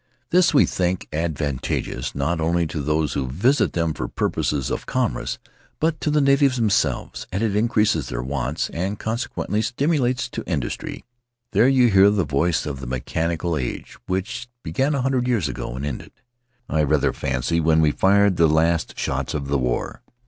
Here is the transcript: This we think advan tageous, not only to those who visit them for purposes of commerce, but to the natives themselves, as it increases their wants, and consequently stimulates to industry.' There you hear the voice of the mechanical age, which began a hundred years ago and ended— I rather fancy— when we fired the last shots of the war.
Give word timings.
This 0.31 0.51
we 0.51 0.65
think 0.65 1.07
advan 1.11 1.61
tageous, 1.61 2.15
not 2.15 2.41
only 2.41 2.65
to 2.65 2.81
those 2.81 3.13
who 3.13 3.27
visit 3.27 3.73
them 3.73 3.93
for 3.93 4.07
purposes 4.07 4.71
of 4.71 4.87
commerce, 4.87 5.37
but 5.79 6.01
to 6.01 6.09
the 6.09 6.19
natives 6.19 6.55
themselves, 6.55 7.27
as 7.31 7.43
it 7.43 7.55
increases 7.55 8.09
their 8.09 8.23
wants, 8.23 8.71
and 8.71 8.97
consequently 8.97 9.61
stimulates 9.61 10.27
to 10.29 10.43
industry.' 10.47 11.05
There 11.51 11.67
you 11.67 11.89
hear 11.89 12.09
the 12.09 12.23
voice 12.25 12.65
of 12.65 12.79
the 12.79 12.87
mechanical 12.87 13.55
age, 13.55 13.95
which 14.07 14.49
began 14.63 14.95
a 14.95 15.03
hundred 15.03 15.27
years 15.27 15.47
ago 15.47 15.75
and 15.75 15.85
ended— 15.85 16.13
I 16.67 16.81
rather 16.81 17.13
fancy— 17.13 17.59
when 17.59 17.79
we 17.79 17.91
fired 17.91 18.37
the 18.37 18.47
last 18.47 18.97
shots 18.97 19.35
of 19.35 19.49
the 19.49 19.59
war. 19.59 20.01